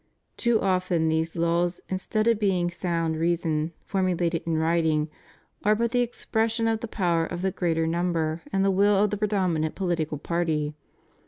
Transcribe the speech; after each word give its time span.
Too 0.35 0.59
often 0.59 1.09
these 1.09 1.35
laws 1.35 1.79
in 1.87 1.99
stead 1.99 2.27
of 2.27 2.39
being 2.39 2.71
sound 2.71 3.17
reason 3.17 3.71
formulated 3.85 4.41
in 4.47 4.57
writing 4.57 5.11
are 5.63 5.75
but 5.75 5.91
the 5.91 5.99
expression 6.01 6.67
of 6.67 6.79
the 6.79 6.87
power 6.87 7.23
of 7.23 7.43
the 7.43 7.51
greater 7.51 7.85
number 7.85 8.41
and 8.51 8.65
the 8.65 8.71
will 8.71 8.95
of 8.95 9.11
the 9.11 9.17
predominant 9.17 9.75
political 9.75 10.17
party. 10.17 10.73